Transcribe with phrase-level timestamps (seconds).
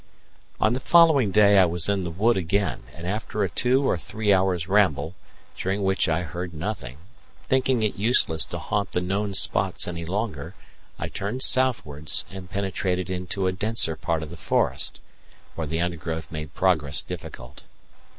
[0.59, 3.99] On the following day I was in the wood again, and after a two or
[3.99, 5.13] three hours' ramble,
[5.55, 6.97] during which I heard nothing,
[7.47, 10.55] thinking it useless to haunt the known spots any longer,
[10.97, 14.99] I turned southwards and penetrated into a denser part of the forest,
[15.53, 17.65] where the undergrowth made progress difficult.